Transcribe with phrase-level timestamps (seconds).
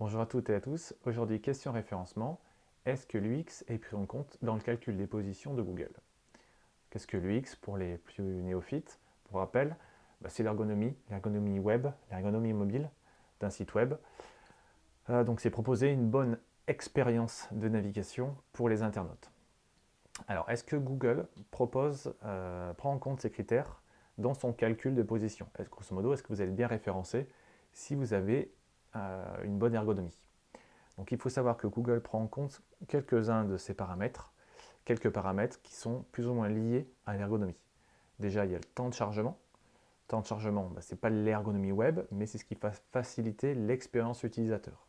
[0.00, 0.94] Bonjour à toutes et à tous.
[1.04, 2.40] Aujourd'hui, question référencement.
[2.86, 5.92] Est-ce que l'UX est pris en compte dans le calcul des positions de Google?
[6.88, 8.98] Qu'est-ce que l'UX pour les plus néophytes?
[9.24, 9.76] Pour rappel,
[10.22, 12.88] bah, c'est l'ergonomie, l'ergonomie web, l'ergonomie mobile
[13.40, 13.92] d'un site web.
[15.10, 19.30] Euh, donc c'est proposer une bonne expérience de navigation pour les internautes.
[20.28, 23.82] Alors, est-ce que Google propose, euh, prend en compte ces critères
[24.16, 25.46] dans son calcul de position?
[25.58, 27.28] Est Grosso modo, est-ce que vous allez bien référencer
[27.74, 28.50] si vous avez
[28.94, 30.16] une bonne ergonomie.
[31.00, 34.32] Donc il faut savoir que Google prend en compte quelques-uns de ces paramètres,
[34.84, 37.56] quelques paramètres qui sont plus ou moins liés à l'ergonomie.
[38.18, 39.38] Déjà, il y a le temps de chargement.
[40.06, 42.72] Le temps de chargement, bah, ce n'est pas l'ergonomie web, mais c'est ce qui va
[42.92, 44.86] faciliter l'expérience utilisateur.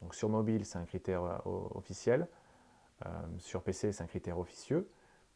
[0.00, 1.38] Donc sur mobile, c'est un critère euh,
[1.74, 2.28] officiel.
[3.04, 4.88] Euh, sur PC, c'est un critère officieux.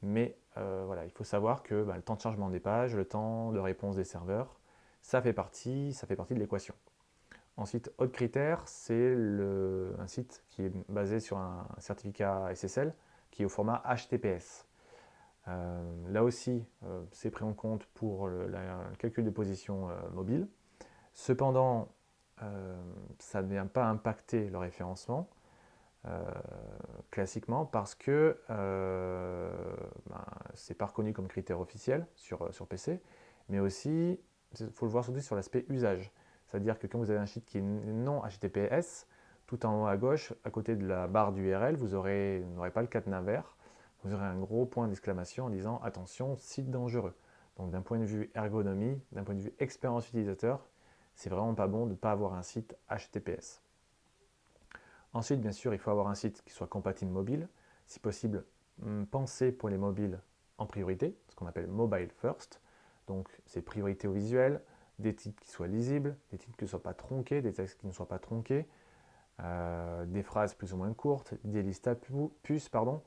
[0.02, 3.50] Mais voilà, il faut savoir que bah, le temps de chargement des pages, le temps
[3.50, 4.60] de réponse des serveurs,
[5.00, 6.74] ça fait partie, ça fait partie de l'équation.
[7.56, 12.94] Ensuite, autre critère, c'est un site qui est basé sur un certificat SSL
[13.30, 14.66] qui est au format HTTPS.
[15.48, 18.48] Euh, là aussi, euh, c'est pris en compte pour le,
[18.98, 20.48] calcul de position euh, mobile.
[21.14, 21.88] Cependant,
[23.20, 25.30] ça ne vient pas impacter le référencement
[27.12, 33.00] classiquement parce que ben, c'est pas reconnu comme critère officiel sur, sur PC,
[33.48, 34.18] mais aussi,
[34.58, 36.10] il faut le voir surtout sur l'aspect usage.
[36.52, 39.06] C'est-à-dire que quand vous avez un site qui est non HTTPS,
[39.46, 42.88] tout en haut à gauche, à côté de la barre d'URL, vous n'aurez pas le
[42.88, 43.56] cadenas vert,
[44.04, 47.14] vous aurez un gros point d'exclamation en disant «Attention, site dangereux».
[47.56, 50.68] Donc d'un point de vue ergonomie, d'un point de vue expérience utilisateur,
[51.14, 53.62] c'est vraiment pas bon de ne pas avoir un site HTTPS.
[55.14, 57.48] Ensuite, bien sûr, il faut avoir un site qui soit compatible mobile.
[57.86, 58.44] Si possible,
[58.82, 60.20] hum, pensez pour les mobiles
[60.58, 62.60] en priorité, ce qu'on appelle mobile first.
[63.06, 64.60] Donc c'est priorité au visuel,
[65.02, 67.86] des titres qui soient lisibles, des titres qui ne soient pas tronqués, des textes qui
[67.86, 68.66] ne soient pas tronqués,
[69.40, 71.94] euh, des phrases plus ou moins courtes, des listes à
[72.42, 73.02] puces, pardon,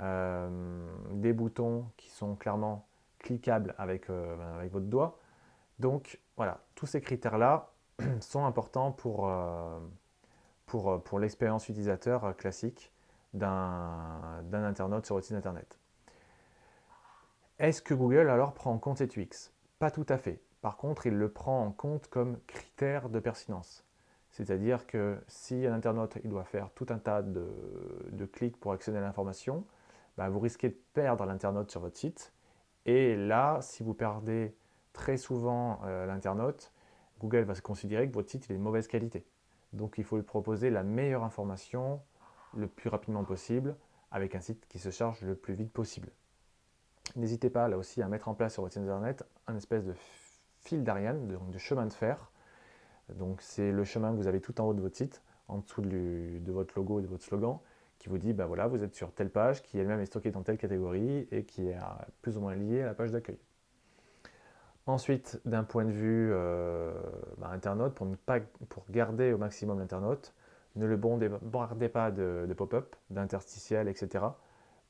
[0.00, 2.86] euh, des boutons qui sont clairement
[3.18, 5.18] cliquables avec, euh, avec votre doigt.
[5.78, 7.70] Donc voilà, tous ces critères-là
[8.20, 9.30] sont importants pour,
[10.66, 12.92] pour, l'expérience utilisateur classique
[13.34, 15.78] d'un internaute sur votre site internet.
[17.58, 20.40] Est-ce que Google alors prend en compte cette UX Pas tout à fait.
[20.66, 23.84] Par contre, il le prend en compte comme critère de pertinence.
[24.32, 28.98] C'est-à-dire que si un internaute il doit faire tout un tas de, clics pour accéder
[28.98, 29.64] à l'information,
[30.18, 32.32] bah, vous risquez de perdre l'internaute sur votre site.
[32.84, 34.56] Et là, si vous perdez
[34.92, 36.72] très souvent euh, l'internaute,
[37.20, 39.24] Google va se considérer que votre site est de mauvaise qualité.
[39.72, 42.00] Donc il faut lui proposer la meilleure information
[42.56, 43.76] le plus rapidement possible
[44.10, 46.10] avec un site qui se charge le plus vite possible.
[47.14, 49.94] N'hésitez pas là aussi à mettre en place sur votre site internet un espèce de
[50.66, 52.30] fil d'Ariane, de, chemin de fer.
[53.14, 55.82] Donc c'est le chemin que vous avez tout en haut de votre site, en dessous
[55.82, 57.58] de, votre logo et de votre slogan,
[57.98, 60.42] qui vous dit, bah voilà, vous êtes sur telle page, qui elle-même est stockée dans
[60.42, 61.78] telle catégorie et qui est
[62.20, 63.38] plus ou moins liée à la page d'accueil.
[64.86, 66.92] Ensuite, d'un point de vue euh,
[67.38, 68.38] bah, internaute, pour, ne pas,
[68.68, 70.32] pour garder au maximum l'internaute,
[70.76, 74.24] ne le bombardez pas de, de pop-up, d'interstitiels, etc.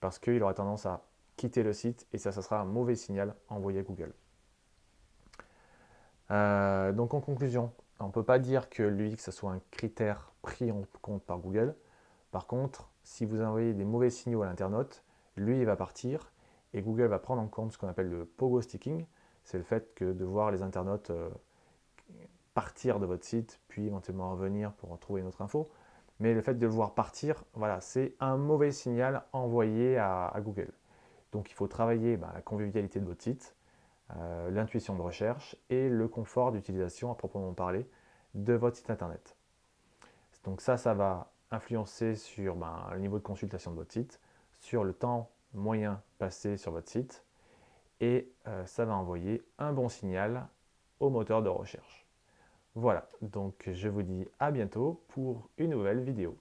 [0.00, 1.02] Parce qu'il aura tendance à
[1.36, 4.12] quitter le site et ça, ça sera un mauvais signal envoyé à Google.
[6.30, 10.70] Euh, donc en conclusion, on ne peut pas dire que l'UX soit un critère pris
[10.70, 11.74] en compte par Google.
[12.30, 15.04] Par contre, si vous envoyez des mauvais signaux à l'internaute,
[15.36, 16.32] lui, il va partir
[16.74, 19.06] et Google va prendre en compte ce qu'on appelle le pogo sticking.
[19.44, 21.30] C'est le fait que de voir les internautes euh,
[22.54, 25.68] partir de votre site, puis éventuellement revenir pour trouver une autre info.
[26.20, 30.72] Mais le fait de le voir partir, voilà, c'est un mauvais signal envoyé à, Google.
[31.32, 33.55] Donc il faut travailler bah, la convivialité de votre site,
[34.14, 37.88] euh, l'intuition de recherche et le confort d'utilisation à proprement parler
[38.34, 39.36] de votre site internet.
[40.44, 44.20] Donc ça, ça va influencer sur ben, le niveau de consultation de votre site,
[44.60, 47.24] sur le temps moyen passé sur votre site
[48.00, 50.46] et euh, ça va envoyer un bon signal
[51.00, 52.06] au moteur de recherche.
[52.74, 56.36] Voilà, donc je vous dis à bientôt pour une nouvelle vidéo.